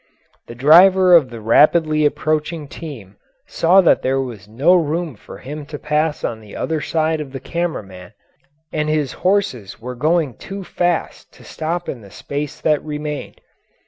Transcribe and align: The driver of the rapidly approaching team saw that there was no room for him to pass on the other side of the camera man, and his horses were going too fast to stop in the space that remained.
The 0.47 0.55
driver 0.55 1.15
of 1.15 1.29
the 1.29 1.39
rapidly 1.41 2.07
approaching 2.07 2.67
team 2.67 3.17
saw 3.45 3.81
that 3.81 4.01
there 4.01 4.19
was 4.19 4.47
no 4.47 4.73
room 4.73 5.15
for 5.15 5.37
him 5.37 5.63
to 5.67 5.77
pass 5.77 6.23
on 6.23 6.39
the 6.41 6.55
other 6.55 6.81
side 6.81 7.21
of 7.21 7.33
the 7.33 7.39
camera 7.39 7.83
man, 7.83 8.13
and 8.73 8.89
his 8.89 9.13
horses 9.13 9.79
were 9.79 9.93
going 9.93 10.37
too 10.37 10.63
fast 10.63 11.31
to 11.33 11.43
stop 11.43 11.87
in 11.87 12.01
the 12.01 12.09
space 12.09 12.59
that 12.61 12.83
remained. 12.83 13.41